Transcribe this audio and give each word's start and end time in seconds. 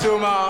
Suma. 0.00 0.49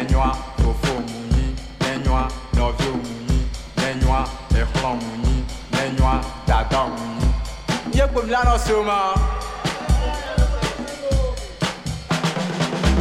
enyoa 0.00 0.34
fofo 0.62 0.92
munyi 1.00 1.46
enyoa 1.92 2.22
nɔvio 2.56 2.90
munyi 3.02 3.36
enyoa 3.86 4.20
exlɔ 4.60 4.90
munyi 5.00 5.32
enyoa 5.82 6.14
dada 6.48 6.80
munyi. 6.92 7.26
yẹ 7.96 8.04
kpọm 8.10 8.26
la 8.34 8.40
nọ 8.48 8.54
so 8.64 8.76
ma. 8.88 8.96